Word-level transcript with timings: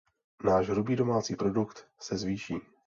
Náš 0.43 0.69
hrubý 0.69 0.95
domácí 0.95 1.35
produkt 1.35 1.87
se 1.99 2.17
zvýší. 2.17 2.55